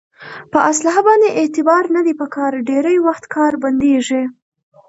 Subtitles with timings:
[0.51, 4.23] په اصلحه باندې اعتبار نه دی په کار ډېری وخت کار بندېږي.